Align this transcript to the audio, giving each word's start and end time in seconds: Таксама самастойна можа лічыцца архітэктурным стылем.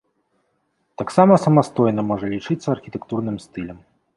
Таксама 1.01 1.37
самастойна 1.45 2.01
можа 2.13 2.33
лічыцца 2.35 2.67
архітэктурным 2.77 3.37
стылем. 3.45 3.79